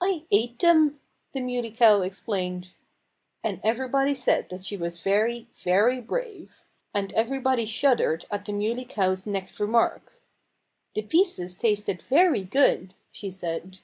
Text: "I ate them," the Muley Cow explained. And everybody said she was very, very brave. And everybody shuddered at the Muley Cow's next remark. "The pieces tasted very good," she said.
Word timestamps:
"I 0.00 0.24
ate 0.30 0.58
them," 0.60 1.00
the 1.34 1.40
Muley 1.42 1.70
Cow 1.70 2.00
explained. 2.00 2.70
And 3.42 3.60
everybody 3.62 4.14
said 4.14 4.48
she 4.64 4.74
was 4.74 5.02
very, 5.02 5.48
very 5.56 6.00
brave. 6.00 6.62
And 6.94 7.12
everybody 7.12 7.66
shuddered 7.66 8.24
at 8.30 8.46
the 8.46 8.54
Muley 8.54 8.86
Cow's 8.86 9.26
next 9.26 9.60
remark. 9.60 10.18
"The 10.94 11.02
pieces 11.02 11.54
tasted 11.56 12.00
very 12.04 12.42
good," 12.44 12.94
she 13.12 13.30
said. 13.30 13.80